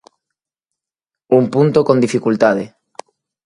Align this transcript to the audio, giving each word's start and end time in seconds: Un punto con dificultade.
Un 1.37 1.43
punto 1.53 1.79
con 1.87 1.97
dificultade. 2.05 2.65